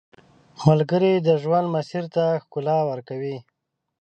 ملګری 0.67 1.13
د 1.17 1.29
ژوند 1.41 1.67
مسیر 1.75 2.03
ته 2.15 2.23
ښکلا 2.43 2.77
ورکوي 2.89 3.37